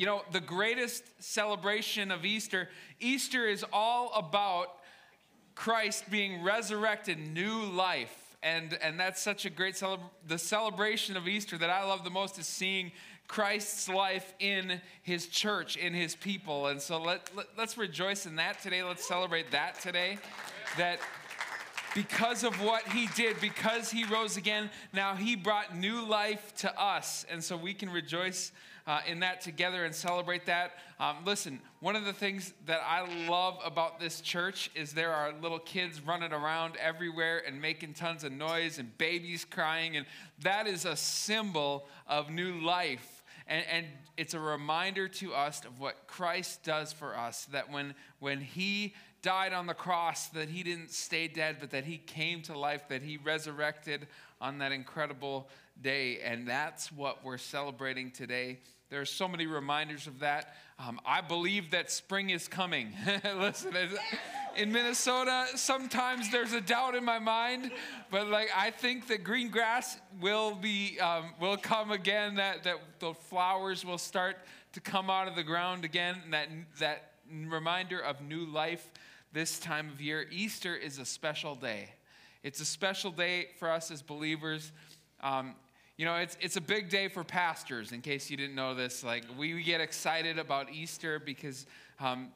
[0.00, 4.68] you know, the greatest celebration of Easter, Easter is all about
[5.54, 10.10] Christ being resurrected, new life and and that's such a great celebration.
[10.26, 12.92] The celebration of Easter that I love the most is seeing
[13.28, 18.36] Christ's life in His church, in His people, and so let, let let's rejoice in
[18.36, 18.82] that today.
[18.82, 20.16] Let's celebrate that today.
[20.78, 21.00] That
[21.94, 26.80] because of what he did, because he rose again, now he brought new life to
[26.80, 27.26] us.
[27.28, 28.52] And so we can rejoice
[28.90, 30.72] uh, in that together and celebrate that.
[30.98, 35.32] Um, listen, one of the things that I love about this church is there are
[35.40, 39.96] little kids running around everywhere and making tons of noise and babies crying.
[39.96, 40.06] And
[40.42, 43.22] that is a symbol of new life.
[43.46, 47.94] And, and, it's a reminder to us of what Christ does for us that when,
[48.18, 52.42] when He died on the cross, that he didn't stay dead, but that he came
[52.42, 54.06] to life, that he resurrected
[54.40, 55.48] on that incredible
[55.80, 56.20] day.
[56.20, 58.58] And that's what we're celebrating today.
[58.90, 60.56] There are so many reminders of that.
[60.76, 62.92] Um, I believe that spring is coming.
[63.36, 63.72] Listen,
[64.56, 67.70] in Minnesota, sometimes there's a doubt in my mind,
[68.10, 72.34] but like I think that green grass will be um, will come again.
[72.34, 74.38] That that the flowers will start
[74.72, 76.16] to come out of the ground again.
[76.24, 76.48] And that
[76.80, 77.12] that
[77.48, 78.90] reminder of new life
[79.32, 80.26] this time of year.
[80.32, 81.90] Easter is a special day.
[82.42, 84.72] It's a special day for us as believers.
[85.22, 85.54] Um,
[86.00, 89.04] you know, it's, it's a big day for pastors, in case you didn't know this.
[89.04, 91.66] Like, we get excited about Easter because
[92.00, 92.28] um,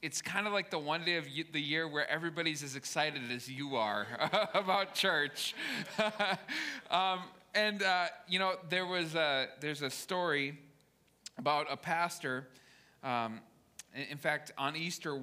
[0.00, 3.46] it's kind of like the one day of the year where everybody's as excited as
[3.46, 4.06] you are
[4.54, 5.54] about church.
[6.90, 7.20] um,
[7.54, 10.58] and, uh, you know, there was a, there's a story
[11.36, 12.48] about a pastor.
[13.02, 13.40] Um,
[13.94, 15.20] in fact, on Easter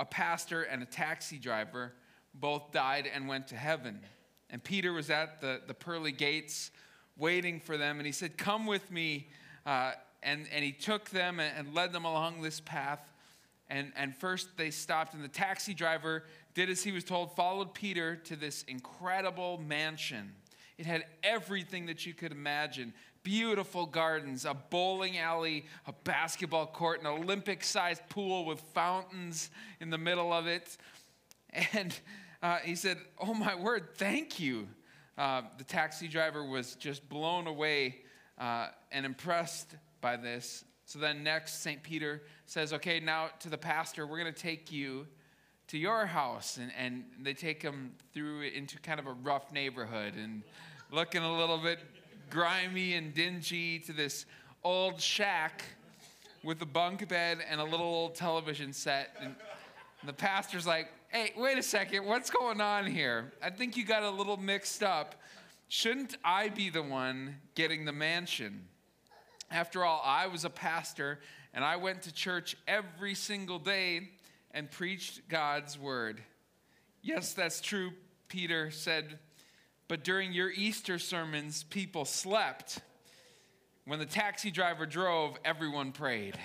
[0.00, 1.92] a pastor and a taxi driver
[2.32, 4.00] both died and went to heaven.
[4.48, 6.70] And Peter was at the, the pearly gates
[7.16, 9.28] waiting for them, and he said, Come with me.
[9.64, 13.12] Uh, and, and he took them and, led them along this path.
[13.68, 17.74] And, and first they stopped, and the taxi driver did as he was told, followed
[17.74, 20.32] Peter to this incredible mansion.
[20.78, 22.92] It had everything that you could imagine
[23.22, 29.90] beautiful gardens, a bowling alley, a basketball court, an Olympic sized pool with fountains in
[29.90, 30.76] the middle of it.
[31.72, 31.98] And
[32.42, 34.68] uh, he said, Oh my word, thank you.
[35.18, 37.96] Uh, the taxi driver was just blown away
[38.38, 40.64] uh, and impressed by this.
[40.84, 41.82] So then, next, St.
[41.82, 45.06] Peter says, Okay, now to the pastor, we're going to take you
[45.68, 46.58] to your house.
[46.58, 50.42] And, and they take him through into kind of a rough neighborhood and
[50.92, 51.80] looking a little bit
[52.30, 54.26] grimy and dingy to this
[54.62, 55.64] old shack
[56.42, 59.16] with a bunk bed and a little old television set.
[59.20, 59.34] And
[60.04, 63.32] the pastor's like, hey, wait a second, what's going on here?
[63.42, 65.14] I think you got a little mixed up.
[65.68, 68.66] Shouldn't I be the one getting the mansion?
[69.50, 71.20] After all, I was a pastor
[71.54, 74.10] and I went to church every single day
[74.52, 76.20] and preached God's word.
[77.02, 77.92] Yes, that's true,
[78.28, 79.18] Peter said,
[79.88, 82.80] but during your Easter sermons, people slept.
[83.84, 86.36] When the taxi driver drove, everyone prayed.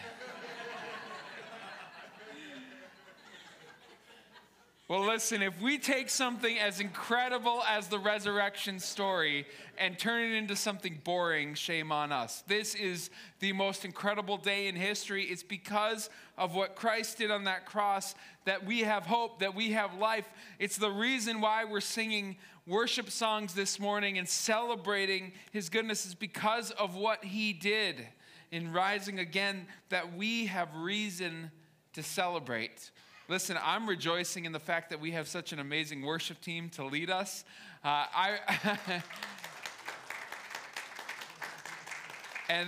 [4.91, 9.47] Well, listen, if we take something as incredible as the resurrection story
[9.77, 12.43] and turn it into something boring, shame on us.
[12.45, 13.09] This is
[13.39, 15.23] the most incredible day in history.
[15.23, 19.71] It's because of what Christ did on that cross that we have hope, that we
[19.71, 20.29] have life.
[20.59, 22.35] It's the reason why we're singing
[22.67, 28.05] worship songs this morning and celebrating his goodness, is because of what he did
[28.51, 31.49] in rising again, that we have reason
[31.93, 32.91] to celebrate.
[33.31, 36.83] Listen, I'm rejoicing in the fact that we have such an amazing worship team to
[36.83, 37.45] lead us.
[37.81, 38.39] Uh, I,
[42.49, 42.67] and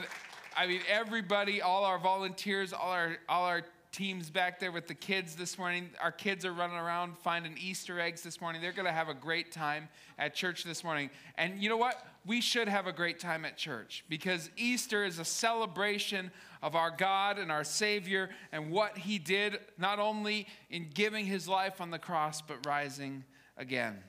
[0.55, 4.95] I mean, everybody, all our volunteers, all our, all our teams back there with the
[4.95, 5.87] kids this morning.
[6.01, 8.59] Our kids are running around finding Easter eggs this morning.
[8.59, 9.87] They're going to have a great time
[10.17, 11.11] at church this morning.
[11.37, 12.03] And you know what?
[12.25, 16.31] We should have a great time at church because Easter is a celebration
[16.63, 21.47] of our God and our Savior and what He did, not only in giving His
[21.47, 23.23] life on the cross, but rising
[23.57, 23.99] again.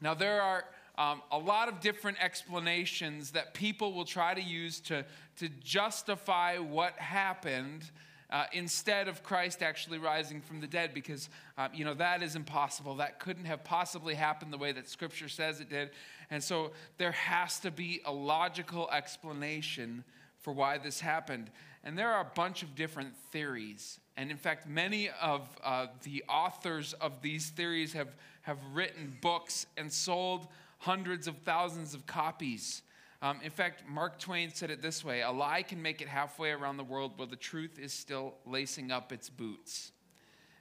[0.00, 0.64] Now, there are
[0.96, 5.04] um, a lot of different explanations that people will try to use to,
[5.38, 7.90] to justify what happened
[8.32, 12.34] uh, instead of Christ actually rising from the dead, because, uh, you know, that is
[12.34, 12.96] impossible.
[12.96, 15.90] That couldn't have possibly happened the way that Scripture says it did.
[16.30, 20.02] And so there has to be a logical explanation
[20.38, 21.50] for why this happened.
[21.84, 24.00] And there are a bunch of different theories.
[24.16, 29.66] And in fact, many of uh, the authors of these theories have, have written books
[29.76, 30.48] and sold
[30.78, 32.82] hundreds of thousands of copies.
[33.22, 36.50] Um, in fact, Mark Twain said it this way a lie can make it halfway
[36.50, 39.92] around the world while the truth is still lacing up its boots.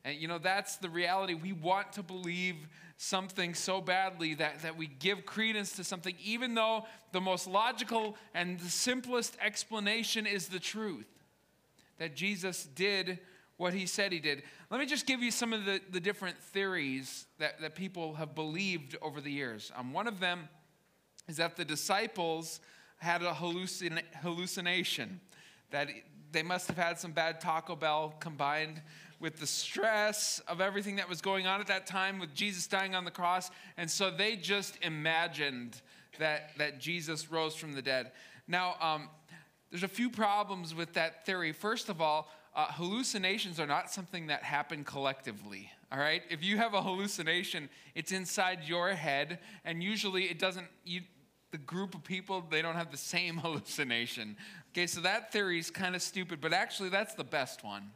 [0.05, 1.33] And you know, that's the reality.
[1.33, 2.55] We want to believe
[2.97, 8.15] something so badly that, that we give credence to something, even though the most logical
[8.35, 11.07] and the simplest explanation is the truth
[11.97, 13.19] that Jesus did
[13.57, 14.41] what he said he did.
[14.71, 18.33] Let me just give you some of the, the different theories that, that people have
[18.33, 19.71] believed over the years.
[19.75, 20.49] Um, one of them
[21.31, 22.59] is that the disciples
[22.97, 25.21] had a hallucin- hallucination,
[25.71, 25.87] that
[26.33, 28.81] they must have had some bad Taco Bell combined
[29.21, 32.95] with the stress of everything that was going on at that time with Jesus dying
[32.95, 33.49] on the cross.
[33.77, 35.81] And so they just imagined
[36.19, 38.11] that, that Jesus rose from the dead.
[38.47, 39.07] Now, um,
[39.69, 41.53] there's a few problems with that theory.
[41.53, 45.71] First of all, uh, hallucinations are not something that happen collectively.
[45.93, 46.23] All right?
[46.29, 51.01] If you have a hallucination, it's inside your head, and usually it doesn't, you,
[51.51, 54.37] the group of people, they don't have the same hallucination.
[54.71, 57.91] Okay, so that theory is kind of stupid, but actually, that's the best one.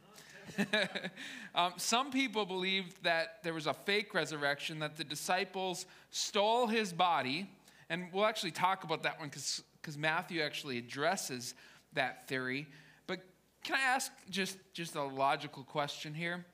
[1.54, 6.92] um, some people believe that there was a fake resurrection, that the disciples stole his
[6.92, 7.50] body,
[7.90, 11.54] and we'll actually talk about that one because Matthew actually addresses
[11.94, 12.66] that theory.
[13.06, 13.20] But
[13.64, 16.44] can I ask just, just a logical question here?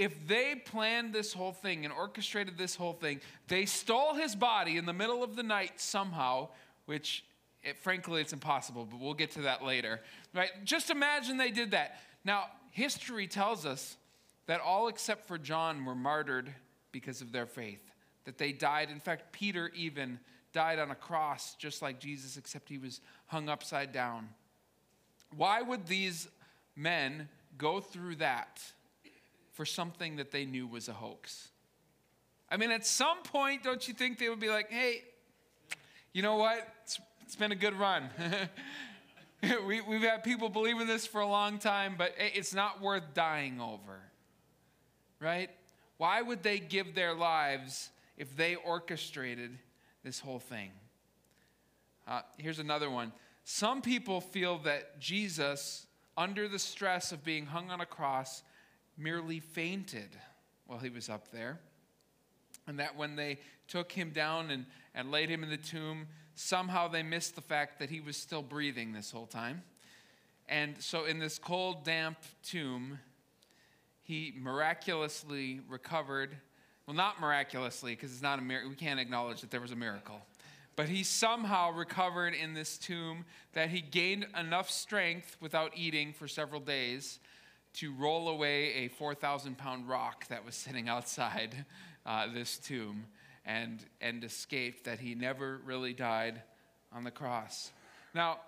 [0.00, 4.78] If they planned this whole thing and orchestrated this whole thing, they stole his body
[4.78, 6.48] in the middle of the night somehow,
[6.86, 7.22] which
[7.62, 10.00] it, frankly it's impossible, but we'll get to that later.
[10.34, 10.52] Right?
[10.64, 12.00] Just imagine they did that.
[12.24, 13.98] Now, history tells us
[14.46, 16.50] that all except for John were martyred
[16.92, 17.92] because of their faith,
[18.24, 18.88] that they died.
[18.90, 20.18] In fact, Peter even
[20.54, 24.30] died on a cross just like Jesus, except he was hung upside down.
[25.36, 26.26] Why would these
[26.74, 28.62] men go through that
[29.60, 31.50] for something that they knew was a hoax.
[32.48, 35.02] I mean, at some point, don't you think they would be like, hey,
[36.14, 36.66] you know what?
[36.82, 38.08] it's, it's been a good run.
[39.66, 43.60] we, we've had people believing this for a long time, but it's not worth dying
[43.60, 44.00] over.
[45.20, 45.50] Right?
[45.98, 49.50] Why would they give their lives if they orchestrated
[50.02, 50.70] this whole thing?
[52.08, 53.12] Uh, here's another one.
[53.44, 55.86] Some people feel that Jesus
[56.16, 58.42] under the stress of being hung on a cross,
[59.00, 60.10] merely fainted
[60.66, 61.58] while he was up there.
[62.66, 66.88] And that when they took him down and, and laid him in the tomb, somehow
[66.88, 69.62] they missed the fact that he was still breathing this whole time.
[70.48, 72.98] And so, in this cold, damp tomb,
[74.02, 76.36] he miraculously recovered.
[76.86, 78.70] Well, not miraculously, because it's not a miracle.
[78.70, 80.20] We can't acknowledge that there was a miracle.
[80.74, 86.26] But he somehow recovered in this tomb that he gained enough strength without eating for
[86.26, 87.20] several days
[87.74, 91.64] to roll away a 4,000 pound rock that was sitting outside
[92.06, 93.06] uh, this tomb
[93.44, 96.42] and, and escaped, that he never really died
[96.92, 97.70] on the cross.
[98.14, 98.38] Now,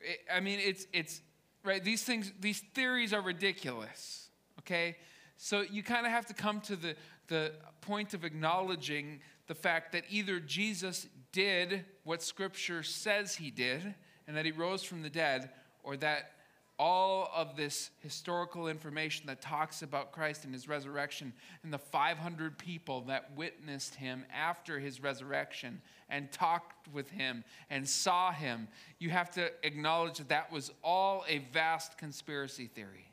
[0.00, 1.20] it, I mean, it's, it's,
[1.64, 4.28] right, these things, these theories are ridiculous,
[4.60, 4.96] okay?
[5.36, 6.96] So you kind of have to come to the,
[7.28, 13.94] the point of acknowledging the fact that either Jesus did what Scripture says he did
[14.26, 15.50] and that he rose from the dead,
[15.82, 16.32] or that
[16.78, 21.32] all of this historical information that talks about Christ and his resurrection
[21.62, 27.88] and the 500 people that witnessed him after his resurrection and talked with him and
[27.88, 33.10] saw him, you have to acknowledge that that was all a vast conspiracy theory.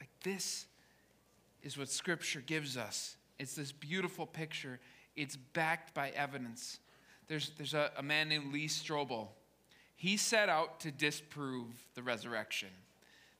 [0.00, 0.66] Like this
[1.62, 3.16] is what Scripture gives us.
[3.38, 4.80] It's this beautiful picture
[5.16, 6.78] it's backed by evidence.
[7.26, 9.28] There's, there's a, a man named Lee Strobel.
[9.96, 12.68] He set out to disprove the resurrection.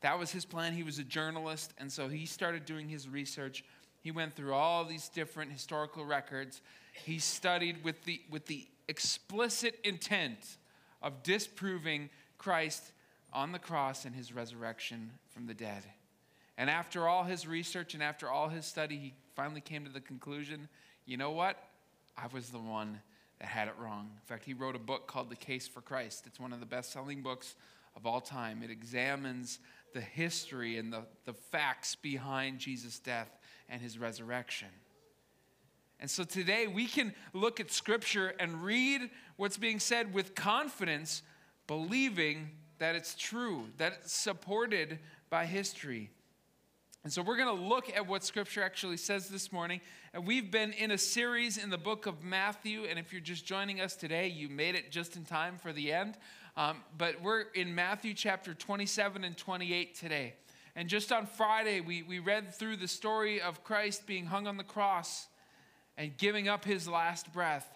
[0.00, 0.72] That was his plan.
[0.72, 3.64] He was a journalist, and so he started doing his research.
[4.00, 6.60] He went through all these different historical records.
[6.92, 10.58] He studied with the, with the explicit intent
[11.02, 12.08] of disproving
[12.38, 12.92] Christ
[13.32, 15.82] on the cross and his resurrection from the dead.
[16.58, 20.00] And after all his research and after all his study, he finally came to the
[20.00, 20.68] conclusion
[21.06, 21.56] you know what?
[22.18, 23.00] I was the one
[23.38, 24.10] that had it wrong.
[24.14, 26.26] In fact, he wrote a book called The Case for Christ.
[26.26, 27.54] It's one of the best selling books
[27.94, 28.62] of all time.
[28.62, 29.58] It examines
[29.94, 33.30] the history and the, the facts behind Jesus' death
[33.68, 34.68] and his resurrection.
[35.98, 41.22] And so today we can look at Scripture and read what's being said with confidence,
[41.66, 44.98] believing that it's true, that it's supported
[45.30, 46.10] by history.
[47.06, 49.80] And so we're going to look at what Scripture actually says this morning.
[50.12, 52.82] And we've been in a series in the book of Matthew.
[52.82, 55.92] And if you're just joining us today, you made it just in time for the
[55.92, 56.16] end.
[56.56, 60.34] Um, but we're in Matthew chapter 27 and 28 today.
[60.74, 64.56] And just on Friday, we, we read through the story of Christ being hung on
[64.56, 65.28] the cross
[65.96, 67.72] and giving up his last breath.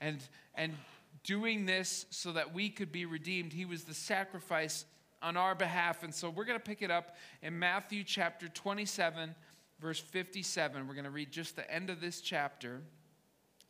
[0.00, 0.18] And,
[0.56, 0.74] and
[1.22, 4.84] doing this so that we could be redeemed, he was the sacrifice
[5.22, 6.02] on our behalf.
[6.02, 9.34] And so we're going to pick it up in Matthew chapter 27,
[9.80, 10.86] verse 57.
[10.86, 12.80] We're going to read just the end of this chapter,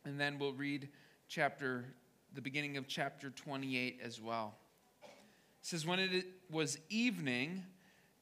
[0.05, 0.89] and then we'll read
[1.27, 1.85] chapter
[2.33, 4.55] the beginning of chapter 28 as well.
[5.03, 5.09] It
[5.61, 7.63] says, When it was evening,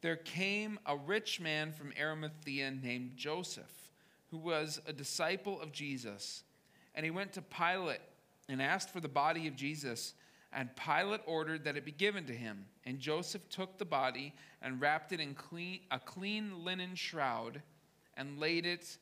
[0.01, 3.91] there came a rich man from Arimathea named Joseph,
[4.31, 6.43] who was a disciple of Jesus.
[6.95, 8.01] And he went to Pilate
[8.47, 10.13] and asked for the body of Jesus.
[10.51, 12.65] And Pilate ordered that it be given to him.
[12.85, 17.61] And Joseph took the body and wrapped it in clean, a clean linen shroud
[18.17, 18.97] and laid it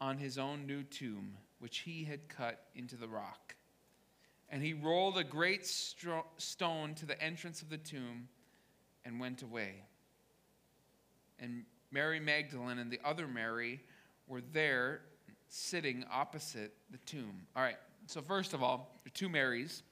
[0.00, 3.54] on his own new tomb, which he had cut into the rock.
[4.50, 8.28] And he rolled a great stro- stone to the entrance of the tomb
[9.04, 9.84] and went away.
[11.38, 13.80] And Mary Magdalene and the other Mary
[14.26, 15.00] were there
[15.48, 17.46] sitting opposite the tomb.
[17.56, 19.82] All right, so first of all, are two Marys.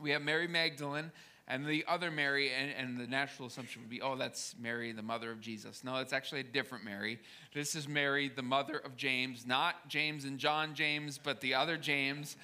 [0.00, 1.10] We have Mary Magdalene
[1.48, 5.02] and the other Mary, and, and, the natural assumption would be, oh, that's Mary, the
[5.02, 5.84] mother of Jesus.
[5.84, 7.20] No, it's actually a different Mary.
[7.54, 11.76] This is Mary, the mother of James, not James and John James, but the other
[11.76, 12.36] James.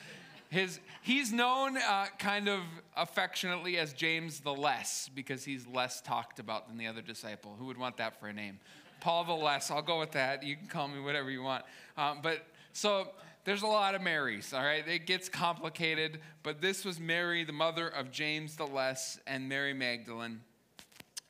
[0.51, 2.61] His, he's known uh, kind of
[2.97, 7.57] affectionately as James the Less because he's less talked about than the other disciple.
[7.59, 8.61] Who would want that for a name?
[9.01, 9.71] Paul the Less.
[9.71, 10.45] I'll go with that.
[10.45, 11.65] You can call me whatever you want.
[11.97, 13.09] Um, but so
[13.45, 14.87] there's a lot of Marys, all right?
[14.87, 19.75] It gets complicated, but this was Mary, the mother of James the Less, and Mary
[19.75, 20.41] Magdalene.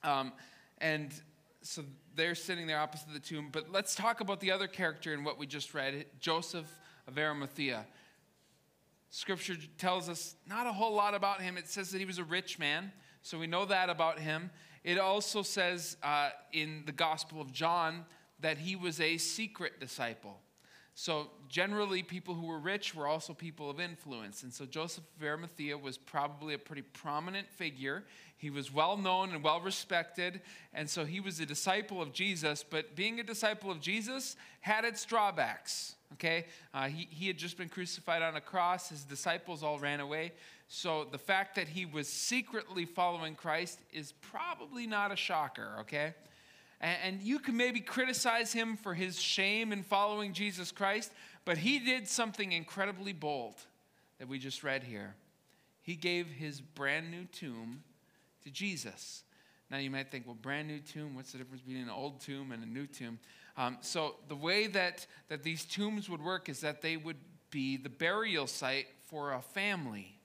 [0.05, 0.33] Um,
[0.79, 1.13] and
[1.63, 1.83] so
[2.15, 3.49] they're sitting there opposite the tomb.
[3.51, 6.67] But let's talk about the other character in what we just read Joseph
[7.09, 7.87] of Arimathea.
[9.11, 11.57] Scripture tells us not a whole lot about him.
[11.57, 12.93] It says that he was a rich man,
[13.23, 14.51] so we know that about him.
[14.85, 18.05] It also says uh, in the Gospel of John
[18.41, 20.41] that he was a secret disciple.
[20.95, 24.43] So, generally, people who were rich were also people of influence.
[24.43, 28.05] And so, Joseph of Arimathea was probably a pretty prominent figure.
[28.37, 30.43] He was well known and well respected.
[30.75, 32.63] And so, he was a disciple of Jesus.
[32.69, 36.47] But being a disciple of Jesus had its drawbacks okay?
[36.73, 38.91] Uh, he, he had just been crucified on a cross.
[38.91, 40.33] His disciples all ran away.
[40.69, 46.15] So the fact that he was secretly following Christ is probably not a shocker, okay?
[46.83, 51.13] And, you can maybe criticize him for his shame in following Jesus Christ,
[51.45, 53.55] but he did something incredibly bold
[54.19, 55.15] that we just read here.
[55.81, 57.85] He gave his brand new tomb
[58.43, 59.23] to Jesus.
[59.71, 62.51] Now you might think, well, brand new tomb, what's the difference between an old tomb
[62.51, 63.21] and a new tomb?
[63.57, 67.17] Um, so the way that, that these tombs would work is that they would
[67.51, 70.19] be the burial site for a family.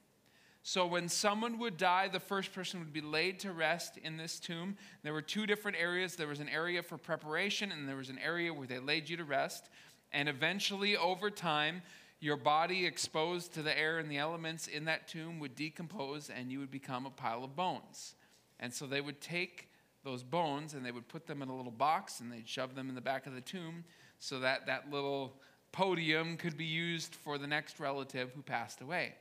[0.68, 4.38] So when someone would die, the first person would be laid to rest in this
[4.38, 4.76] tomb.
[5.02, 6.18] There were two different areas.
[6.18, 9.16] There was an area for preparation, and there was an area where they laid you
[9.16, 9.70] to rest.
[10.12, 11.84] And eventually, over time,
[12.20, 16.52] your body exposed to the air and the elements in that tomb would decompose, and
[16.52, 18.16] you would become a pile of bones.
[18.60, 19.70] And so they would take
[20.04, 22.90] those bones and they would put them in a little box and they'd shove them
[22.90, 23.86] in the back of the tomb
[24.20, 25.40] so that that little
[25.72, 29.14] podium could be used for the next relative who passed away.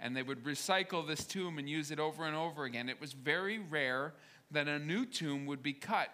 [0.00, 2.88] And they would recycle this tomb and use it over and over again.
[2.88, 4.14] It was very rare
[4.50, 6.08] that a new tomb would be cut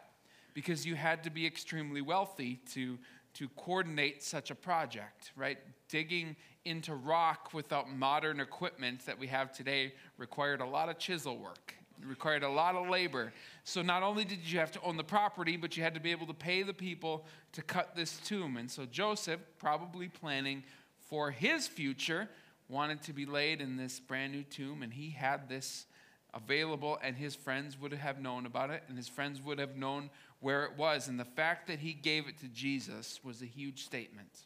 [0.54, 2.98] because you had to be extremely wealthy to,
[3.34, 5.58] to coordinate such a project, right?
[5.88, 11.38] Digging into rock without modern equipment that we have today required a lot of chisel
[11.38, 11.74] work.
[12.00, 13.32] It required a lot of labor.
[13.64, 16.10] So not only did you have to own the property, but you had to be
[16.10, 18.56] able to pay the people to cut this tomb.
[18.56, 20.62] And so Joseph, probably planning
[21.08, 22.28] for his future,
[22.70, 25.86] wanted to be laid in this brand new tomb, and he had this
[26.32, 30.10] available, and his friends would have known about it, and his friends would have known
[30.38, 31.08] where it was.
[31.08, 34.44] And the fact that he gave it to Jesus was a huge statement.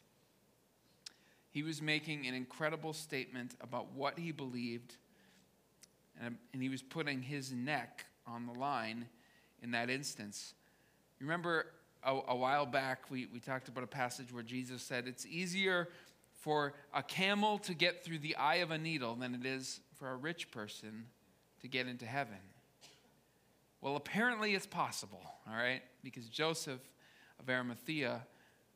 [1.51, 4.97] He was making an incredible statement about what he believed
[6.21, 9.07] and, and he was putting his neck on the line
[9.61, 10.53] in that instance.
[11.19, 11.67] You remember
[12.03, 15.89] a, a while back, we, we talked about a passage where Jesus said, It's easier
[16.45, 20.11] for a camel to get through the eye of a needle than it is for
[20.11, 21.05] a rich person
[21.59, 22.37] to get into heaven.
[23.81, 25.81] Well, apparently it's possible, all right?
[26.03, 26.81] Because Joseph
[27.39, 28.21] of Arimathea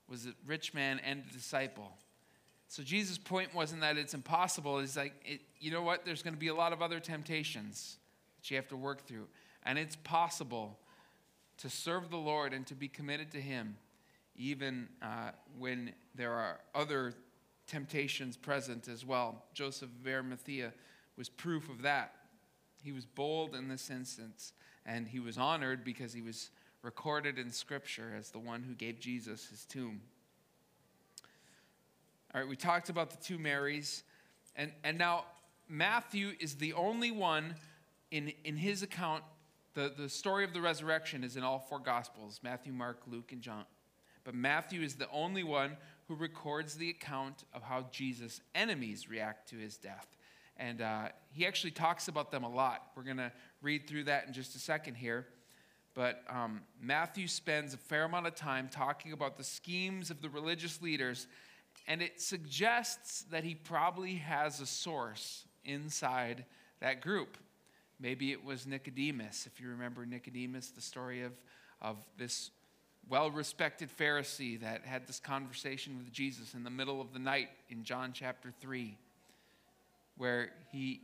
[0.07, 1.91] was a rich man and a disciple.
[2.69, 4.79] So Jesus' point wasn't that it's impossible.
[4.79, 6.05] It's like, it, you know what?
[6.05, 7.97] There's going to be a lot of other temptations
[8.39, 9.27] that you have to work through.
[9.63, 10.79] And it's possible
[11.59, 13.77] to serve the Lord and to be committed to Him,
[14.35, 17.13] even uh, when there are other
[17.69, 19.43] temptations present as well.
[19.53, 20.73] Joseph of Arimathea
[21.17, 22.13] was proof of that.
[22.83, 24.53] He was bold in this instance,
[24.85, 26.49] and he was honored because he was
[26.81, 30.01] recorded in Scripture as the one who gave Jesus his tomb.
[32.33, 34.03] All right, we talked about the two Marys,
[34.55, 35.25] And, and now,
[35.67, 37.55] Matthew is the only one
[38.11, 39.23] in, in his account.
[39.75, 43.41] The, the story of the resurrection is in all four Gospels Matthew, Mark, Luke, and
[43.41, 43.65] John.
[44.23, 45.77] But Matthew is the only one
[46.09, 50.07] who records the account of how Jesus' enemies react to his death.
[50.57, 52.87] And uh, he actually talks about them a lot.
[52.95, 55.27] We're going to read through that in just a second here.
[55.93, 60.29] But um, Matthew spends a fair amount of time talking about the schemes of the
[60.29, 61.27] religious leaders,
[61.87, 66.43] and it suggests that he probably has a source inside
[66.79, 67.37] that group.
[67.99, 71.33] Maybe it was Nicodemus, if you remember Nicodemus, the story of,
[71.81, 72.49] of this
[73.09, 77.49] well respected Pharisee that had this conversation with Jesus in the middle of the night
[77.69, 78.95] in John chapter 3,
[80.17, 81.01] where he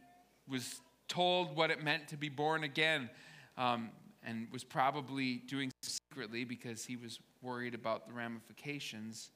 [0.47, 3.09] was told what it meant to be born again
[3.57, 3.89] um,
[4.23, 9.31] and was probably doing secretly because he was worried about the ramifications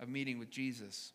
[0.00, 1.12] of meeting with Jesus.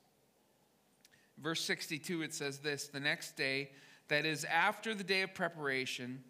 [1.38, 3.70] Verse 62, it says this The next day,
[4.08, 6.24] that is, after the day of preparation,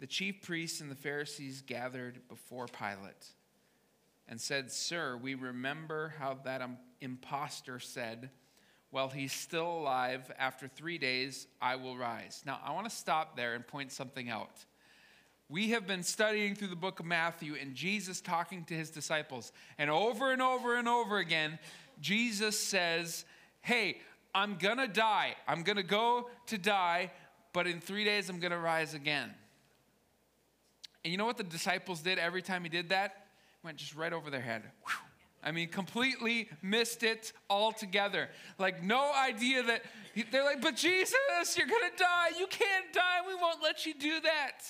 [0.00, 3.32] the chief priests and the Pharisees gathered before Pilate
[4.28, 8.30] and said, Sir, we remember how that um, impostor said,
[8.90, 12.42] While he's still alive, after three days, I will rise.
[12.46, 14.64] Now, I want to stop there and point something out.
[15.48, 19.52] We have been studying through the book of Matthew and Jesus talking to his disciples.
[19.76, 21.58] And over and over and over again,
[22.00, 23.24] Jesus says,
[23.60, 23.98] Hey,
[24.34, 25.34] I'm going to die.
[25.46, 27.10] I'm going to go to die,
[27.52, 29.30] but in three days, I'm going to rise again.
[31.04, 33.21] And you know what the disciples did every time he did that?
[33.62, 34.62] Went just right over their head.
[34.86, 34.94] Whew.
[35.44, 38.28] I mean, completely missed it altogether.
[38.58, 39.82] Like, no idea that
[40.30, 42.38] they're like, but Jesus, you're gonna die.
[42.38, 43.20] You can't die.
[43.26, 44.60] We won't let you do that.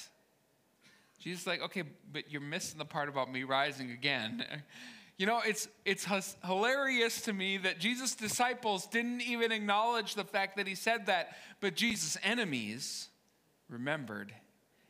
[1.18, 4.44] Jesus like, okay, but you're missing the part about me rising again.
[5.18, 6.06] You know, it's, it's
[6.44, 11.36] hilarious to me that Jesus' disciples didn't even acknowledge the fact that he said that,
[11.60, 13.08] but Jesus' enemies
[13.68, 14.32] remembered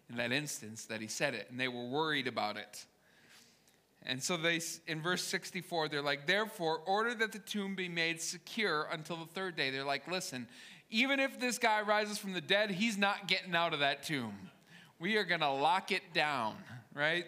[0.08, 2.86] in that instance that he said it, and they were worried about it.
[4.06, 8.20] And so they, in verse 64, they're like, therefore, order that the tomb be made
[8.20, 9.70] secure until the third day.
[9.70, 10.48] They're like, listen,
[10.90, 14.34] even if this guy rises from the dead, he's not getting out of that tomb.
[14.98, 16.56] We are going to lock it down,
[16.94, 17.26] right?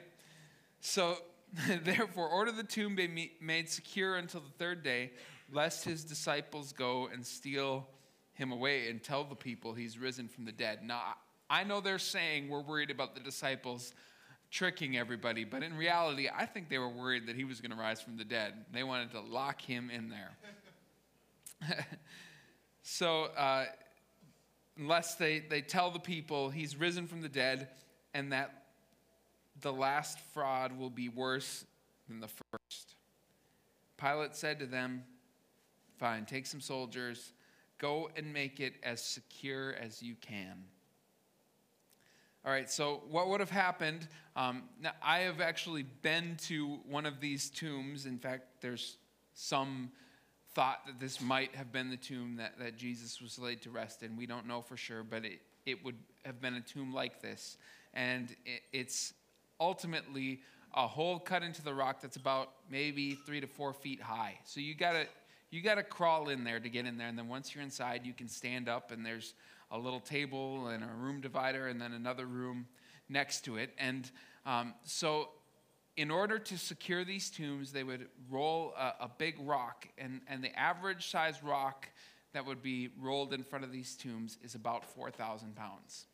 [0.81, 1.17] So,
[1.85, 5.13] therefore, order the tomb be made secure until the third day,
[5.53, 7.87] lest his disciples go and steal
[8.33, 10.81] him away and tell the people he's risen from the dead.
[10.83, 11.15] Now,
[11.49, 13.95] I know they're saying we're worried about the disciples
[14.55, 17.77] tricking everybody, but in reality, I think they were worried that he was going to
[17.77, 18.55] rise from the dead.
[18.73, 21.77] They wanted to lock him in there.
[22.85, 23.65] so, uh,
[24.79, 27.69] unless they, they tell the people he's risen from the dead
[28.15, 28.67] and that
[29.61, 31.65] the last fraud will be worse
[32.09, 32.95] than the first.
[33.97, 35.03] Pilate said to them,
[35.99, 37.33] Fine, take some soldiers,
[37.79, 40.63] go and make it as secure as you can.
[42.47, 44.07] All right, so what would have happened?
[44.37, 44.65] Um,
[45.03, 48.05] I have actually been to one of these tombs.
[48.05, 48.99] In fact, there's
[49.33, 49.91] some
[50.55, 54.03] thought that this might have been the tomb that, that Jesus was laid to rest
[54.03, 54.15] in.
[54.15, 57.57] We don't know for sure, but it, it would have been a tomb like this.
[57.95, 59.15] And it, it's
[59.59, 60.41] ultimately
[60.75, 64.39] a hole cut into the rock that's about maybe three to four feet high.
[64.45, 65.07] So you gotta
[65.51, 68.13] you gotta crawl in there to get in there, and then once you're inside, you
[68.13, 69.35] can stand up, and there's
[69.75, 72.67] a little table and a room divider, and then another room
[73.09, 73.71] next to it.
[73.77, 74.09] And
[74.47, 75.31] um, so,
[75.97, 80.43] in order to secure these tombs, they would roll a, a big rock, and, and
[80.43, 81.89] the average size rock
[82.33, 86.07] that would be rolled in front of these tombs is about 4,000 pounds.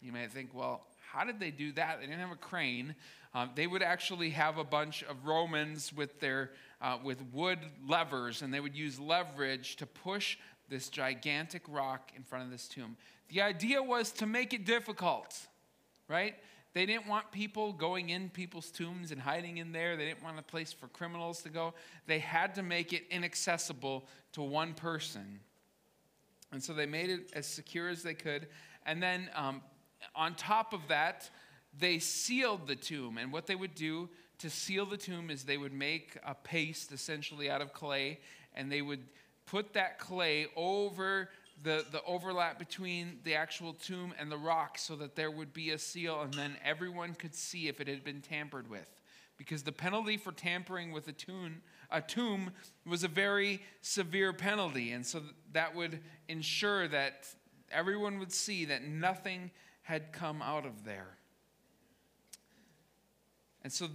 [0.00, 2.00] You may think, well, how did they do that?
[2.00, 2.94] They didn't have a crane.
[3.34, 8.42] Um, they would actually have a bunch of Romans with their uh, with wood levers,
[8.42, 10.36] and they would use leverage to push
[10.68, 12.96] this gigantic rock in front of this tomb.
[13.28, 15.38] The idea was to make it difficult,
[16.08, 16.34] right?
[16.74, 19.96] They didn't want people going in people's tombs and hiding in there.
[19.96, 21.72] They didn't want a place for criminals to go.
[22.06, 25.40] They had to make it inaccessible to one person.
[26.52, 28.48] And so they made it as secure as they could.
[28.84, 29.62] And then um,
[30.14, 31.30] on top of that,
[31.78, 33.18] they sealed the tomb.
[33.18, 36.92] And what they would do to seal the tomb is they would make a paste
[36.92, 38.20] essentially out of clay
[38.54, 39.00] and they would
[39.46, 41.30] put that clay over
[41.62, 45.70] the, the overlap between the actual tomb and the rock so that there would be
[45.70, 48.88] a seal and then everyone could see if it had been tampered with.
[49.38, 52.50] Because the penalty for tampering with a tomb, a tomb
[52.86, 54.92] was a very severe penalty.
[54.92, 57.26] And so that would ensure that
[57.70, 59.50] everyone would see that nothing
[59.82, 61.16] had come out of there.
[63.62, 63.88] And so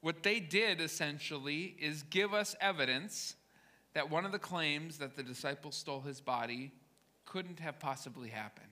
[0.00, 3.36] what they did essentially is give us evidence
[3.94, 6.72] that one of the claims that the disciples stole his body
[7.24, 8.66] couldn't have possibly happened.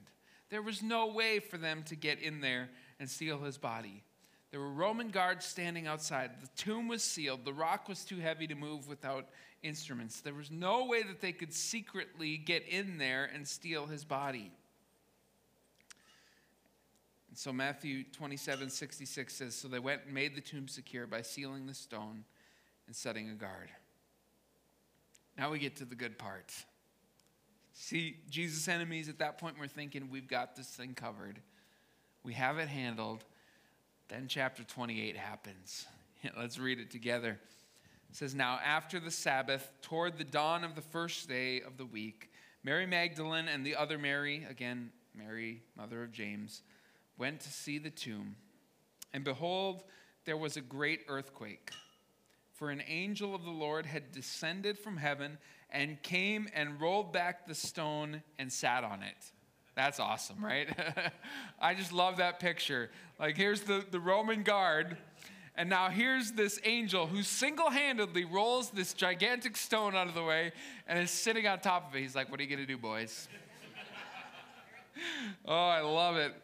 [0.50, 2.68] There was no way for them to get in there
[3.00, 4.02] and steal his body.
[4.50, 6.32] There were Roman guards standing outside.
[6.42, 7.46] The tomb was sealed.
[7.46, 9.30] The rock was too heavy to move without
[9.62, 10.20] instruments.
[10.20, 14.52] There was no way that they could secretly get in there and steal his body.
[17.30, 21.22] And so Matthew 27 66 says So they went and made the tomb secure by
[21.22, 22.24] sealing the stone
[22.86, 23.70] and setting a guard.
[25.36, 26.52] Now we get to the good part.
[27.72, 31.40] See, Jesus' enemies at that point were thinking, we've got this thing covered,
[32.22, 33.24] we have it handled.
[34.08, 35.86] Then chapter 28 happens.
[36.38, 37.38] Let's read it together.
[38.10, 41.86] It says, Now after the Sabbath, toward the dawn of the first day of the
[41.86, 42.30] week,
[42.62, 46.62] Mary Magdalene and the other Mary, again, Mary, mother of James,
[47.16, 48.36] went to see the tomb.
[49.12, 49.82] And behold,
[50.24, 51.70] there was a great earthquake.
[52.52, 55.38] For an angel of the Lord had descended from heaven
[55.70, 59.32] and came and rolled back the stone and sat on it.
[59.74, 60.68] That's awesome, right?
[61.60, 62.90] I just love that picture.
[63.18, 64.98] Like, here's the, the Roman guard,
[65.54, 70.22] and now here's this angel who single handedly rolls this gigantic stone out of the
[70.22, 70.52] way
[70.86, 72.00] and is sitting on top of it.
[72.00, 73.28] He's like, What are you going to do, boys?
[75.46, 76.34] oh, I love it.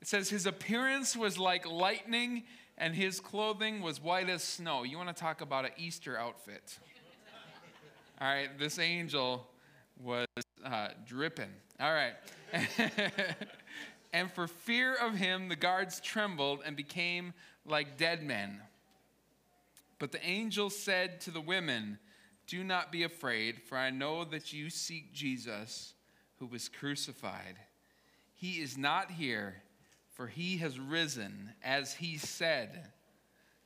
[0.00, 2.44] It says, His appearance was like lightning,
[2.78, 4.82] and his clothing was white as snow.
[4.82, 6.78] You want to talk about an Easter outfit?
[8.20, 9.46] All right, this angel
[10.02, 10.26] was
[10.64, 11.50] uh, dripping.
[11.80, 12.14] All right.
[14.12, 17.34] and for fear of him, the guards trembled and became
[17.64, 18.60] like dead men.
[19.98, 21.98] But the angel said to the women,
[22.46, 25.94] Do not be afraid, for I know that you seek Jesus
[26.38, 27.56] who was crucified.
[28.34, 29.62] He is not here,
[30.16, 32.88] for he has risen, as he said.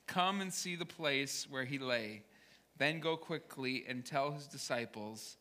[0.09, 2.25] Come and see the place where he lay.
[2.77, 5.37] Then go quickly and tell his disciples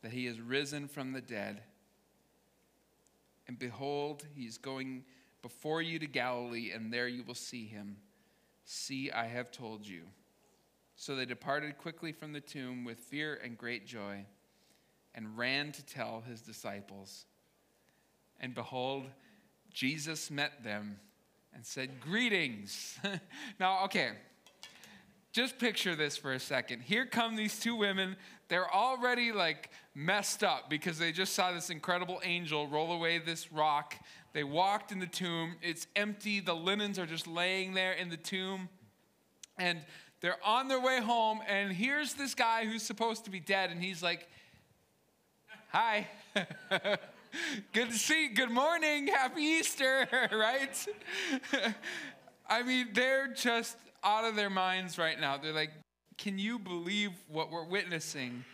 [0.00, 1.60] that he is risen from the dead.
[3.46, 5.04] And behold, he's going
[5.42, 7.98] before you to Galilee, and there you will see him.
[8.64, 10.04] See, I have told you.
[10.96, 14.24] So they departed quickly from the tomb with fear and great joy,
[15.14, 17.26] and ran to tell his disciples.
[18.40, 19.04] And behold,
[19.74, 20.98] Jesus met them
[21.52, 22.98] and said, Greetings.
[23.60, 24.12] now, okay,
[25.32, 26.82] just picture this for a second.
[26.82, 28.16] Here come these two women.
[28.48, 33.52] They're already like messed up because they just saw this incredible angel roll away this
[33.52, 33.96] rock.
[34.32, 35.56] They walked in the tomb.
[35.60, 36.38] It's empty.
[36.38, 38.68] The linens are just laying there in the tomb.
[39.58, 39.80] And
[40.20, 41.40] they're on their way home.
[41.48, 43.70] And here's this guy who's supposed to be dead.
[43.70, 44.28] And he's like,
[45.72, 46.06] Hi.
[47.72, 48.28] good to see.
[48.28, 49.06] Good morning.
[49.08, 50.86] Happy Easter, right?
[52.48, 55.36] I mean, they're just out of their minds right now.
[55.36, 55.70] They're like,
[56.18, 58.44] can you believe what we're witnessing,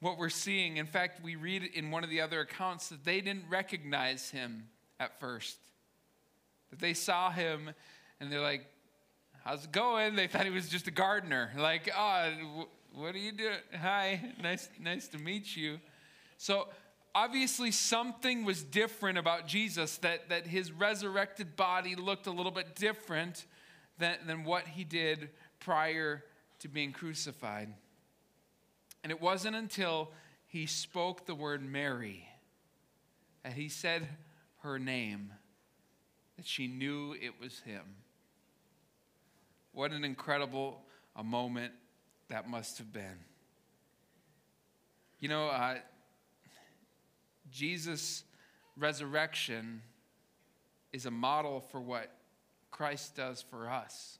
[0.00, 0.78] what we're seeing?
[0.78, 4.68] In fact, we read in one of the other accounts that they didn't recognize him
[4.98, 5.58] at first.
[6.70, 7.70] That they saw him
[8.20, 8.66] and they're like,
[9.44, 10.16] how's it going?
[10.16, 11.50] They thought he was just a gardener.
[11.56, 13.58] Like, oh, what are you doing?
[13.80, 15.78] Hi, nice, nice to meet you.
[16.36, 16.68] So
[17.18, 22.76] obviously something was different about Jesus, that, that his resurrected body looked a little bit
[22.76, 23.44] different
[23.98, 26.22] than, than what he did prior
[26.60, 27.74] to being crucified.
[29.02, 30.12] And it wasn't until
[30.46, 32.28] he spoke the word Mary
[33.44, 34.06] and he said
[34.62, 35.32] her name
[36.36, 37.96] that she knew it was him.
[39.72, 40.82] What an incredible
[41.16, 41.72] a moment
[42.28, 43.24] that must have been.
[45.18, 45.78] You know, uh,
[47.50, 48.24] Jesus'
[48.76, 49.82] resurrection
[50.92, 52.10] is a model for what
[52.70, 54.18] Christ does for us.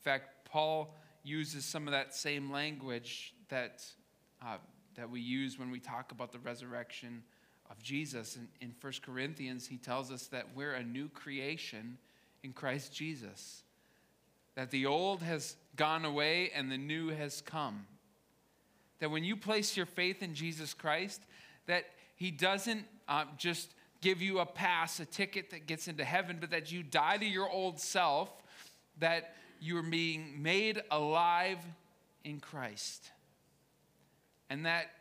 [0.00, 3.84] In fact, Paul uses some of that same language that,
[4.44, 4.56] uh,
[4.96, 7.22] that we use when we talk about the resurrection
[7.70, 8.36] of Jesus.
[8.36, 11.98] In, in 1 Corinthians, he tells us that we're a new creation
[12.42, 13.62] in Christ Jesus,
[14.56, 17.86] that the old has gone away and the new has come.
[18.98, 21.22] That when you place your faith in Jesus Christ,
[21.66, 21.86] that
[22.22, 26.52] he doesn't uh, just give you a pass, a ticket that gets into heaven, but
[26.52, 28.30] that you die to your old self,
[29.00, 31.58] that you're being made alive
[32.22, 33.10] in Christ.
[34.48, 34.92] And that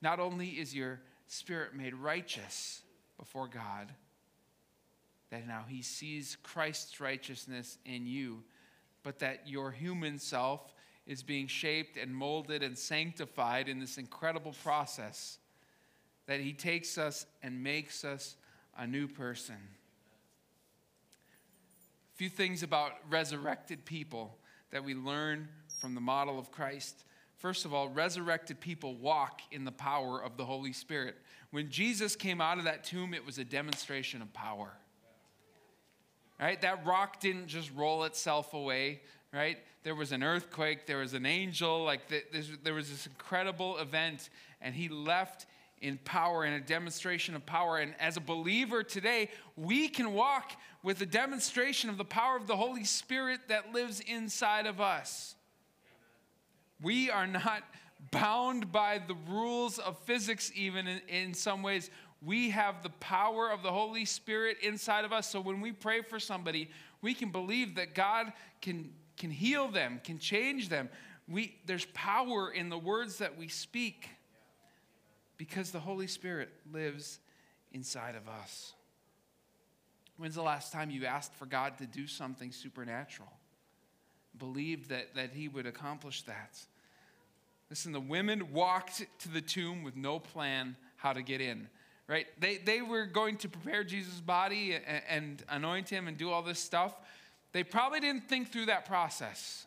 [0.00, 2.82] not only is your spirit made righteous
[3.18, 3.92] before God,
[5.30, 8.44] that now he sees Christ's righteousness in you,
[9.02, 10.72] but that your human self
[11.04, 15.38] is being shaped and molded and sanctified in this incredible process
[16.30, 18.36] that he takes us and makes us
[18.78, 19.56] a new person.
[22.14, 24.38] A few things about resurrected people
[24.70, 25.48] that we learn
[25.80, 27.02] from the model of Christ.
[27.38, 31.16] First of all, resurrected people walk in the power of the Holy Spirit.
[31.50, 34.70] When Jesus came out of that tomb, it was a demonstration of power.
[36.38, 36.60] Right?
[36.60, 39.00] That rock didn't just roll itself away,
[39.34, 39.58] right?
[39.82, 42.02] There was an earthquake, there was an angel, like
[42.62, 45.46] there was this incredible event, and he left
[45.80, 47.78] in power and a demonstration of power.
[47.78, 52.46] And as a believer today, we can walk with a demonstration of the power of
[52.46, 55.34] the Holy Spirit that lives inside of us.
[56.82, 57.62] We are not
[58.10, 61.90] bound by the rules of physics, even in, in, some ways.
[62.22, 65.28] We have the power of the Holy Spirit inside of us.
[65.28, 66.70] So when we pray for somebody,
[67.02, 70.88] we can believe that God can, can heal them, can change them.
[71.28, 74.08] We, there's power in the words that we speak
[75.40, 77.18] because the Holy Spirit lives
[77.72, 78.74] inside of us.
[80.18, 83.32] When's the last time you asked for God to do something supernatural?
[84.36, 86.58] Believed that, that He would accomplish that?
[87.70, 91.68] Listen, the women walked to the tomb with no plan how to get in,
[92.06, 92.26] right?
[92.38, 96.42] They, they were going to prepare Jesus' body and, and anoint him and do all
[96.42, 96.94] this stuff.
[97.52, 99.64] They probably didn't think through that process,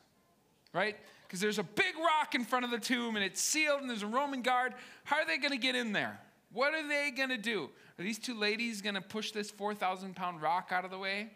[0.72, 0.98] right?
[1.34, 4.04] Because there's a big rock in front of the tomb and it's sealed and there's
[4.04, 4.76] a Roman guard.
[5.04, 6.20] How are they going to get in there?
[6.52, 7.72] What are they going to do?
[7.98, 11.32] Are these two ladies going to push this 4,000 pound rock out of the way?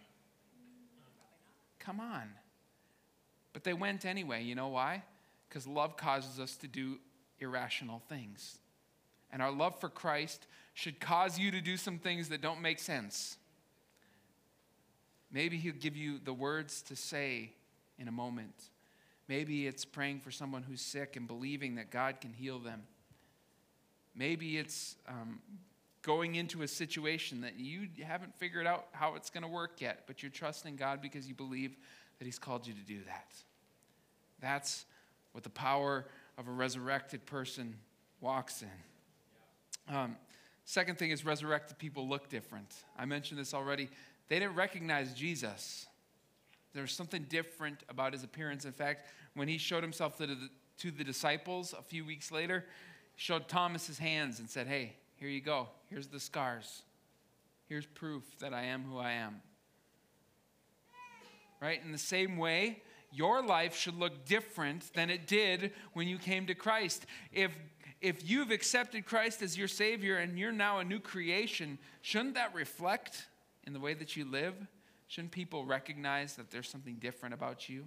[1.79, 2.29] Come on.
[3.53, 4.43] But they went anyway.
[4.43, 5.01] You know why?
[5.47, 6.99] because love causes us to do
[7.39, 8.59] irrational things.
[9.31, 12.79] And our love for Christ should cause you to do some things that don't make
[12.79, 13.37] sense.
[15.31, 17.51] Maybe He'll give you the words to say
[17.97, 18.53] in a moment.
[19.27, 22.83] Maybe it's praying for someone who's sick and believing that God can heal them.
[24.15, 25.39] Maybe it's um,
[26.01, 30.03] going into a situation that you haven't figured out how it's going to work yet,
[30.07, 31.75] but you're trusting God because you believe
[32.17, 33.33] that He's called you to do that.
[34.39, 34.85] That's
[35.33, 36.05] what the power
[36.37, 37.75] of a resurrected person
[38.21, 39.95] walks in.
[39.95, 40.15] Um,
[40.65, 42.73] second thing is resurrected people look different.
[42.97, 43.89] I mentioned this already.
[44.29, 45.87] They didn't recognize Jesus.
[46.77, 48.63] There was something different about his appearance.
[48.63, 50.37] In fact, when he showed himself to the,
[50.77, 52.65] to the disciples a few weeks later,
[53.15, 55.69] showed Thomas his hands and said, Hey, here you go.
[55.87, 56.83] Here's the scars.
[57.67, 59.41] Here's proof that I am who I am.
[61.59, 61.81] Right?
[61.83, 66.45] In the same way, your life should look different than it did when you came
[66.45, 67.07] to Christ.
[67.33, 67.57] If
[68.01, 72.53] if you've accepted Christ as your Savior and you're now a new creation, shouldn't that
[72.53, 73.25] reflect
[73.65, 74.53] in the way that you live?
[75.07, 77.85] Shouldn't people recognize that there's something different about you?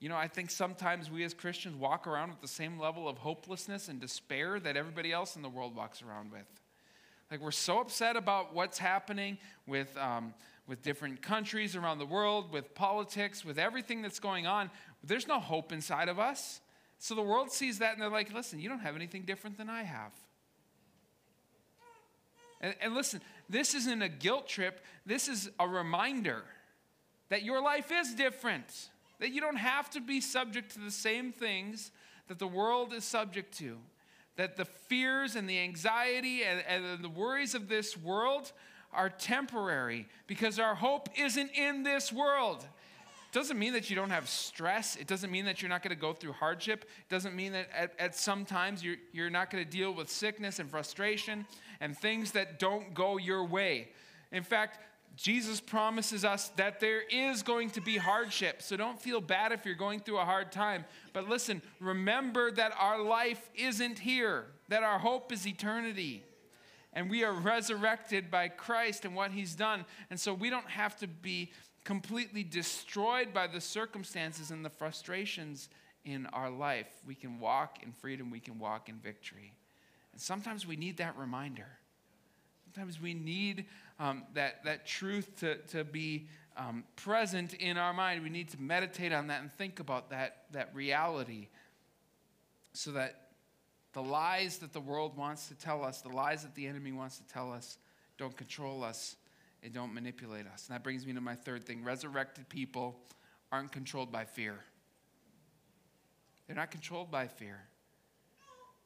[0.00, 3.18] You know, I think sometimes we as Christians walk around with the same level of
[3.18, 6.46] hopelessness and despair that everybody else in the world walks around with.
[7.30, 10.34] Like, we're so upset about what's happening with um,
[10.70, 14.70] with different countries around the world, with politics, with everything that's going on.
[15.02, 16.60] There's no hope inside of us.
[16.98, 19.68] So the world sees that and they're like, listen, you don't have anything different than
[19.68, 20.12] I have.
[22.60, 26.44] And, and listen, this isn't a guilt trip, this is a reminder
[27.28, 31.32] that your life is different, that you don't have to be subject to the same
[31.32, 31.90] things
[32.28, 33.76] that the world is subject to.
[34.36, 38.52] That the fears and the anxiety and, and the worries of this world
[38.92, 42.64] are temporary because our hope isn't in this world.
[43.32, 44.96] Doesn't mean that you don't have stress.
[44.96, 46.82] It doesn't mean that you're not going to go through hardship.
[46.82, 50.10] It doesn't mean that at, at some times you're, you're not going to deal with
[50.10, 51.46] sickness and frustration
[51.80, 53.88] and things that don't go your way.
[54.32, 54.78] In fact,
[55.16, 58.62] Jesus promises us that there is going to be hardship.
[58.62, 60.84] So don't feel bad if you're going through a hard time.
[61.12, 66.24] But listen, remember that our life isn't here, that our hope is eternity
[66.92, 69.84] and we are resurrected by Christ and what he's done.
[70.10, 71.52] And so we don't have to be
[71.84, 75.68] completely destroyed by the circumstances and the frustrations
[76.04, 76.88] in our life.
[77.06, 79.54] We can walk in freedom, we can walk in victory.
[80.12, 81.66] And sometimes we need that reminder.
[82.64, 83.66] Sometimes we need
[83.98, 88.22] um, that, that truth to, to be um, present in our mind.
[88.22, 91.48] We need to meditate on that and think about that, that reality
[92.72, 93.28] so that
[93.92, 97.18] the lies that the world wants to tell us, the lies that the enemy wants
[97.18, 97.78] to tell us,
[98.18, 99.16] don't control us
[99.62, 100.66] and don't manipulate us.
[100.66, 102.98] And that brings me to my third thing resurrected people
[103.52, 104.58] aren't controlled by fear.
[106.46, 107.60] They're not controlled by fear.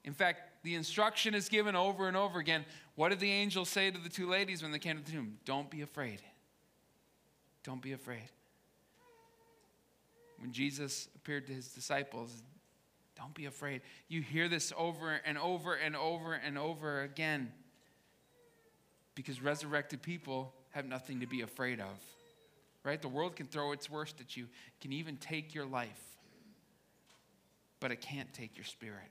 [0.04, 2.64] In fact, the instruction is given over and over again.
[2.94, 5.38] What did the angel say to the two ladies when they came to the tomb?
[5.44, 6.20] Don't be afraid.
[7.62, 8.28] Don't be afraid.
[10.38, 12.42] When Jesus appeared to his disciples,
[13.16, 13.80] don't be afraid.
[14.08, 17.50] You hear this over and over and over and over again
[19.14, 21.96] because resurrected people have nothing to be afraid of.
[22.82, 23.00] Right?
[23.00, 24.46] The world can throw its worst at you,
[24.80, 26.14] can even take your life.
[27.84, 29.10] but it can't take your spirit.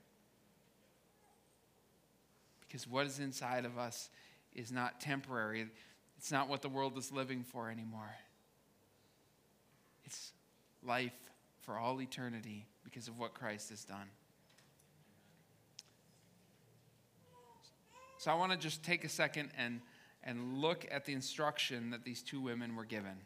[2.66, 4.10] Because what is inside of us
[4.52, 5.68] is not temporary,
[6.18, 8.12] it's not what the world is living for anymore.
[10.04, 10.32] It's
[10.84, 11.14] life
[11.60, 14.08] for all eternity because of what Christ has done.
[18.18, 19.80] So I want to just take a second and,
[20.24, 23.16] and look at the instruction that these two women were given.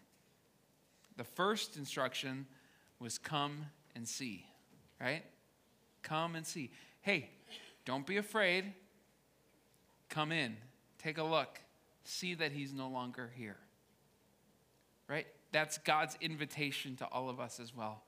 [1.16, 2.46] The first instruction
[2.98, 4.44] was come and see,
[5.00, 5.22] right?
[6.02, 6.70] Come and see.
[7.00, 7.30] Hey,
[7.84, 8.72] don't be afraid.
[10.08, 10.56] Come in,
[10.98, 11.60] take a look,
[12.04, 13.56] see that he's no longer here.
[15.08, 15.26] Right?
[15.52, 18.02] That's God's invitation to all of us as well.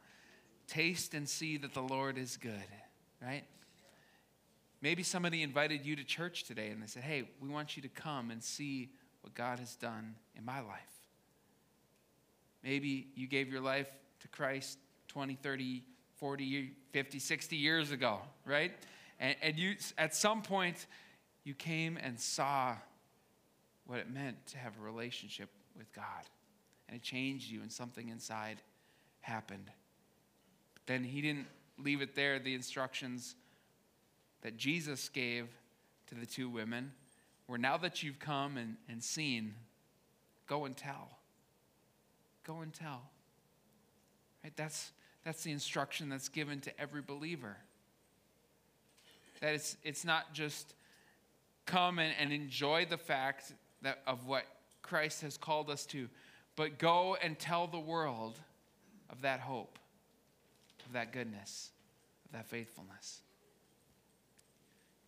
[0.67, 2.53] Taste and see that the Lord is good,
[3.23, 3.45] right?
[4.83, 7.89] Maybe somebody invited you to church today and they said, Hey, we want you to
[7.89, 8.91] come and see
[9.21, 10.81] what God has done in my life.
[12.63, 13.89] Maybe you gave your life
[14.21, 15.83] to Christ 20, 30,
[16.17, 18.73] 40, 50, 60 years ago, right?
[19.19, 20.87] And, and you, at some point,
[21.45, 22.77] you came and saw
[23.87, 26.05] what it meant to have a relationship with God.
[26.89, 28.63] And it changed you, and something inside
[29.21, 29.71] happened.
[30.75, 31.47] But then he didn't
[31.79, 32.39] leave it there.
[32.39, 33.35] The instructions
[34.43, 35.49] that Jesus gave
[36.09, 36.93] to the two women
[37.47, 39.55] were now that you've come and, and seen,
[40.47, 41.19] go and tell.
[42.45, 43.03] Go and tell.
[44.43, 44.53] Right?
[44.57, 44.93] That's,
[45.25, 47.57] that's the instruction that's given to every believer.
[49.41, 50.75] That it's, it's not just
[51.67, 54.45] come and, and enjoy the fact that, of what
[54.83, 56.09] Christ has called us to,
[56.57, 58.39] but go and tell the world
[59.11, 59.79] of that hope,
[60.87, 61.71] of that goodness,
[62.27, 63.23] of that faithfulness.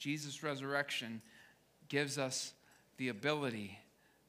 [0.02, 1.22] Jesus' resurrection
[1.88, 2.54] gives us
[2.96, 3.78] the ability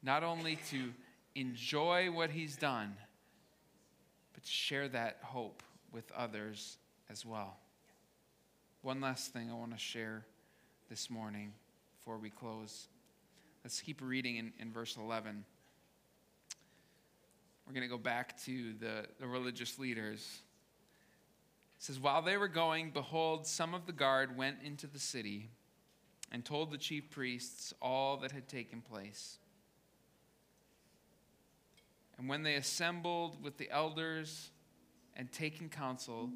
[0.04, 0.92] not only to
[1.34, 2.94] enjoy what he's done,
[4.34, 6.78] but to share that hope with others
[7.10, 7.56] as well.
[8.82, 10.24] One last thing I want to share
[10.88, 11.52] this morning
[11.98, 12.86] before we close.
[13.64, 15.44] Let's keep reading in, in verse 11.
[17.66, 20.20] We're going to go back to the, the religious leaders.
[21.78, 25.50] It says, While they were going, behold, some of the guard went into the city
[26.32, 29.38] and told the chief priests all that had taken place.
[32.18, 34.50] And when they assembled with the elders
[35.16, 36.30] and taken counsel,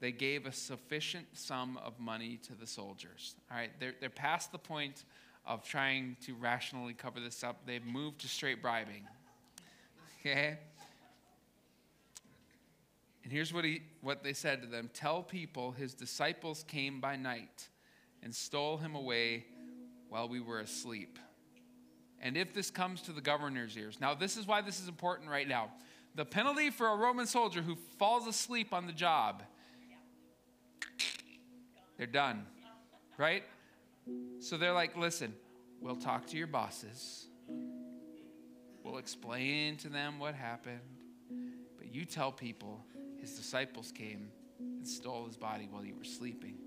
[0.00, 3.34] they gave a sufficient sum of money to the soldiers.
[3.50, 5.04] All right, they're, they're past the point
[5.46, 7.66] of trying to rationally cover this up.
[7.66, 9.06] They've moved to straight bribing.
[10.20, 10.58] Okay?
[13.22, 17.16] And here's what, he, what they said to them Tell people his disciples came by
[17.16, 17.68] night
[18.26, 19.44] and stole him away
[20.08, 21.16] while we were asleep.
[22.20, 25.30] And if this comes to the governor's ears, now this is why this is important
[25.30, 25.70] right now.
[26.16, 29.44] The penalty for a Roman soldier who falls asleep on the job
[31.96, 32.44] they're done,
[33.16, 33.44] right?
[34.40, 35.32] So they're like, listen,
[35.80, 37.28] we'll talk to your bosses.
[38.82, 40.80] We'll explain to them what happened.
[41.78, 42.84] But you tell people
[43.20, 46.65] his disciples came and stole his body while you were sleeping.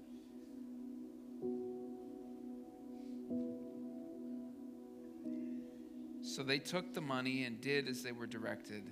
[6.30, 8.84] So they took the money and did as they were directed.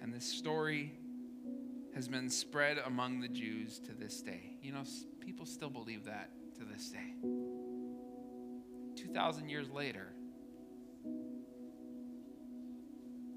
[0.00, 0.90] And this story
[1.94, 4.56] has been spread among the Jews to this day.
[4.62, 4.84] You know,
[5.20, 7.12] people still believe that to this day.
[8.96, 10.06] 2,000 years later,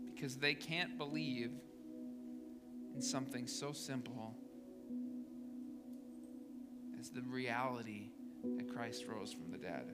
[0.05, 1.51] because they can't believe
[2.95, 4.33] in something so simple
[6.97, 8.11] as the reality
[8.55, 9.91] that Christ rose from the dead.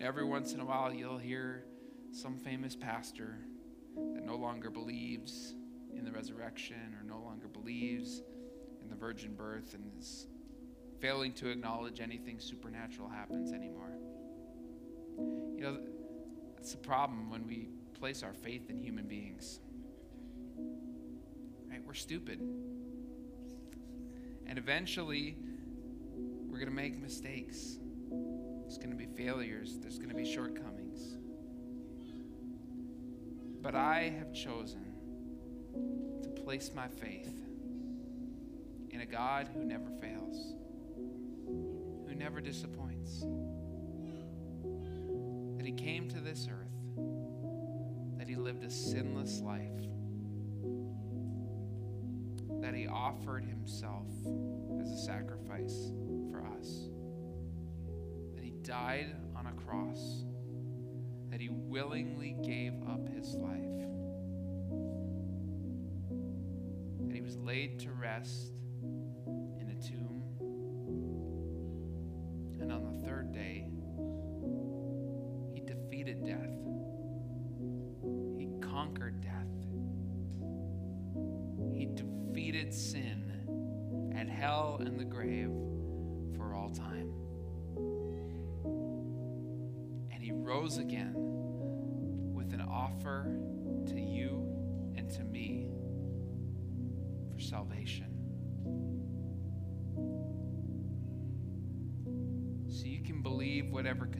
[0.00, 1.64] Every once in a while, you'll hear
[2.12, 3.38] some famous pastor
[4.14, 5.54] that no longer believes
[5.94, 8.22] in the resurrection or no longer believes
[8.82, 10.26] in the virgin birth and is
[11.00, 13.92] failing to acknowledge anything supernatural happens anymore.
[15.18, 15.78] You know,
[16.56, 19.60] that's the problem when we place our faith in human beings.
[21.70, 21.80] Right?
[21.86, 22.40] We're stupid.
[24.46, 25.36] And eventually,
[26.48, 27.78] we're going to make mistakes.
[28.66, 29.78] There's going to be failures.
[29.80, 31.14] There's going to be shortcomings.
[33.62, 34.92] But I have chosen
[36.24, 37.32] to place my faith
[38.90, 40.54] in a God who never fails,
[41.46, 43.20] who never disappoints.
[45.56, 46.74] That He came to this earth,
[48.18, 49.86] that He lived a sinless life,
[52.60, 54.08] that He offered Himself
[54.82, 55.92] as a sacrifice
[56.32, 56.88] for us,
[58.66, 60.24] died on a cross,
[61.30, 63.62] that He willingly gave up His life
[67.00, 68.52] And he was laid to rest
[69.60, 70.15] in a tomb.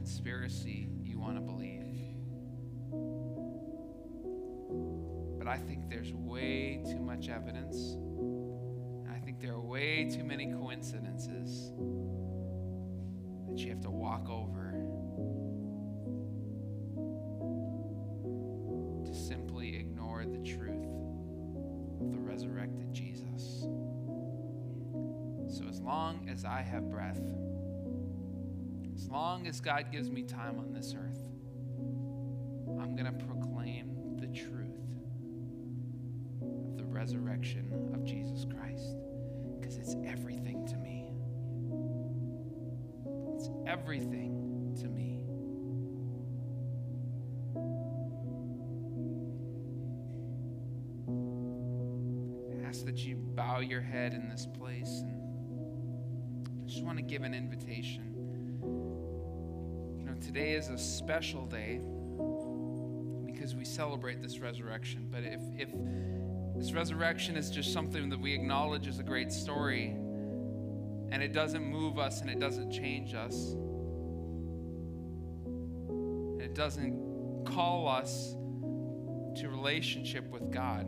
[0.06, 1.82] Conspiracy you want to believe.
[5.36, 7.96] But I think there's way too much evidence.
[9.12, 11.72] I think there are way too many coincidences
[13.48, 14.74] that you have to walk over
[19.04, 20.86] to simply ignore the truth
[22.00, 23.66] of the resurrected Jesus.
[25.48, 27.20] So, as long as I have breath,
[29.06, 31.28] as long as God gives me time on this earth,
[32.80, 33.12] I'm going to
[60.68, 61.80] is a special day
[63.24, 65.06] because we celebrate this resurrection.
[65.10, 65.68] But if, if
[66.56, 69.88] this resurrection is just something that we acknowledge as a great story
[71.10, 73.52] and it doesn't move us and it doesn't change us,
[75.88, 78.34] and it doesn't call us
[79.40, 80.86] to relationship with God,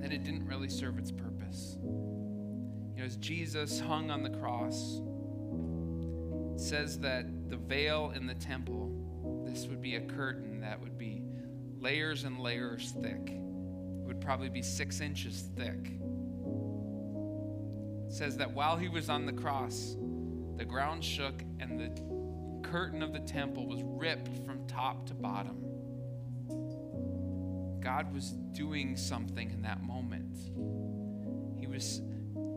[0.00, 1.76] then it didn't really serve its purpose.
[1.82, 5.00] You know, as Jesus hung on the cross,
[6.54, 8.92] it says that the veil in the temple,
[9.44, 11.24] this would be a curtain that would be
[11.80, 13.30] layers and layers thick.
[13.30, 15.98] It would probably be six inches thick.
[18.06, 19.96] It says that while he was on the cross,
[20.56, 21.90] the ground shook and the
[22.68, 25.64] curtain of the temple was ripped from top to bottom.
[27.80, 30.36] God was doing something in that moment.
[31.58, 32.00] He was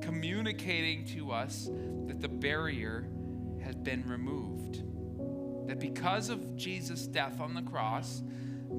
[0.02, 1.70] communicating to us
[2.08, 3.08] that the barrier
[3.64, 4.84] has been removed.
[5.68, 8.22] That because of Jesus' death on the cross,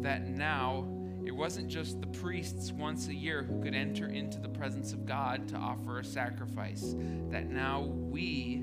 [0.03, 0.87] that now
[1.24, 5.07] it wasn't just the priests once a year who could enter into the presence of
[5.07, 6.95] God to offer a sacrifice.
[7.30, 8.62] That now we,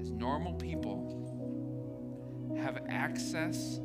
[0.00, 1.24] as normal people,
[2.62, 3.80] have access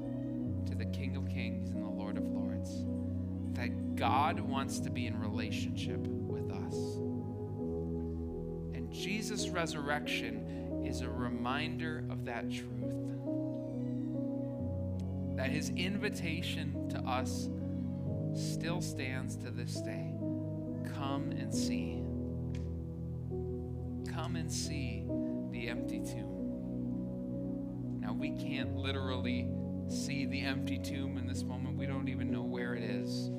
[0.67, 2.85] to the King of Kings and the Lord of Lords.
[3.53, 6.75] That God wants to be in relationship with us.
[8.75, 10.60] And Jesus' resurrection
[10.91, 12.67] is a reminder of that truth.
[15.37, 17.47] That his invitation to us
[18.35, 20.13] still stands to this day.
[20.93, 22.03] Come and see.
[24.13, 25.05] Come and see
[25.51, 27.99] the empty tomb.
[28.01, 29.47] Now, we can't literally
[29.87, 31.77] see the empty tomb in this moment.
[31.77, 33.29] We don't even know where it is.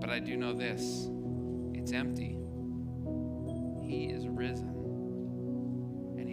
[0.00, 1.08] But I do know this
[1.74, 2.38] it's empty.
[3.86, 4.73] He is risen.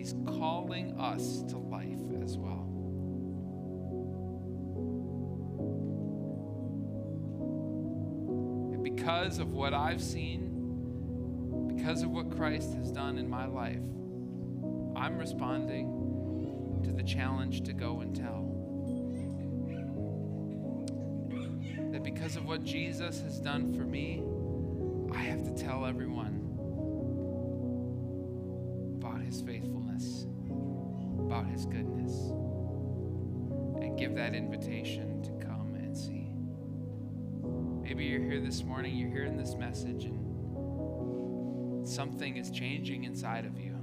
[0.01, 2.67] He's calling us to life as well.
[8.73, 13.83] And because of what I've seen, because of what Christ has done in my life,
[14.95, 18.47] I'm responding to the challenge to go and tell.
[21.91, 24.23] That because of what Jesus has done for me,
[25.15, 26.40] I have to tell everyone
[38.51, 43.77] this morning, you're hearing this message, and something is changing inside of you.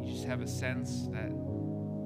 [0.00, 1.28] You just have a sense that,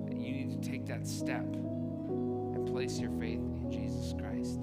[0.07, 4.61] that you need to take that step and place your faith in Jesus Christ.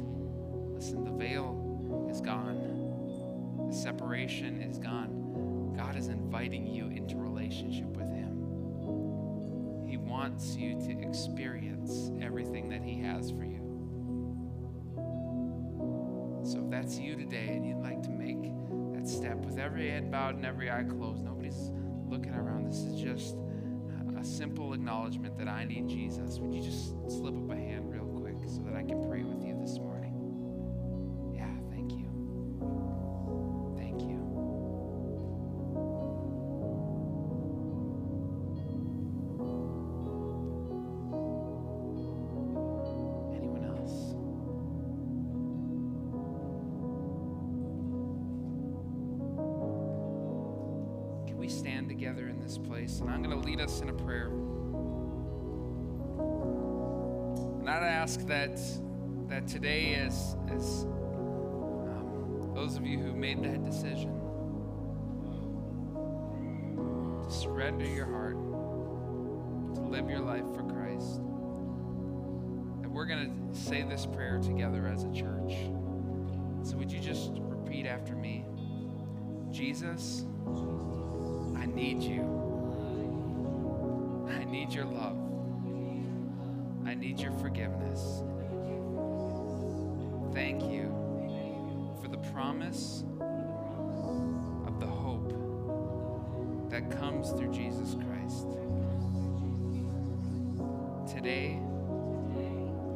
[0.73, 5.75] Listen, the veil is gone, the separation is gone.
[5.77, 9.85] God is inviting you into relationship with Him.
[9.87, 13.58] He wants you to experience everything that He has for you.
[16.81, 18.41] That's you today and you'd like to make
[18.93, 21.71] that step with every head bowed and every eye closed, nobody's
[22.07, 22.65] looking around.
[22.65, 23.35] This is just
[24.17, 26.39] a simple acknowledgement that I need Jesus.
[26.39, 29.43] Would you just slip up a hand real quick so that I can pray with
[29.43, 29.98] you this morning?
[59.47, 64.11] Today, as, as um, those of you who made that decision,
[67.23, 68.37] to surrender your heart,
[69.75, 71.21] to live your life for Christ,
[72.81, 75.53] that we're going to say this prayer together as a church.
[76.63, 78.45] So, would you just repeat after me?
[79.51, 80.25] Jesus,
[81.57, 82.21] I need you.
[84.29, 85.17] I need your love.
[86.85, 88.23] I need your forgiveness.
[92.39, 93.03] Promise
[94.65, 95.33] of the hope
[96.69, 98.47] that comes through Jesus Christ.
[101.13, 101.59] Today,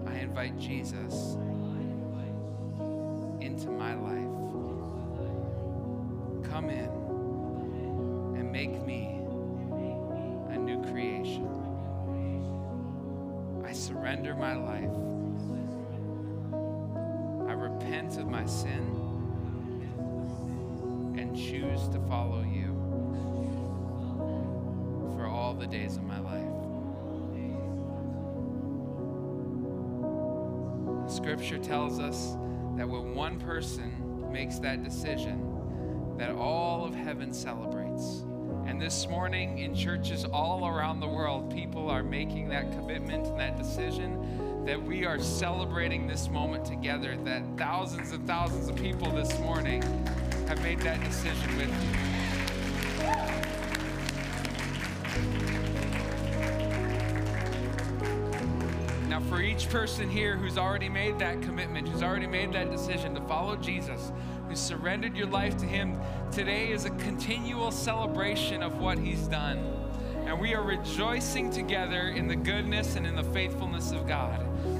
[0.08, 1.36] I invite Jesus
[3.42, 4.03] into my life.
[25.74, 26.46] Days of my life.
[31.12, 32.34] Scripture tells us
[32.78, 38.22] that when one person makes that decision, that all of heaven celebrates.
[38.68, 43.40] And this morning in churches all around the world, people are making that commitment and
[43.40, 49.10] that decision that we are celebrating this moment together, that thousands and thousands of people
[49.12, 49.82] this morning
[50.48, 52.23] have made that decision with you.
[59.64, 63.56] Each person here who's already made that commitment, who's already made that decision to follow
[63.56, 64.12] Jesus,
[64.50, 65.98] who surrendered your life to Him,
[66.32, 69.60] today is a continual celebration of what He's done.
[70.26, 74.46] And we are rejoicing together in the goodness and in the faithfulness of God.